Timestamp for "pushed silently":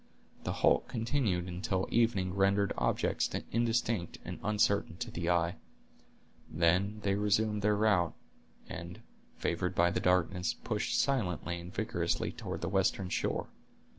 10.55-11.59